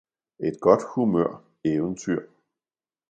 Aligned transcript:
Et 0.39 0.59
godt 0.61 0.81
humør 0.95 1.41
Eventyr 1.63 2.21